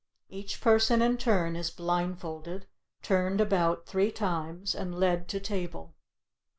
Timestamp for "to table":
5.27-5.93